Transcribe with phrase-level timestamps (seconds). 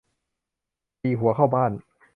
[1.01, 1.71] ตีหัวเข้าบ้าน